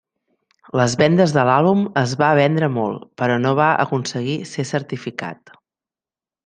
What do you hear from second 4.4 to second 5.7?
ser certificat.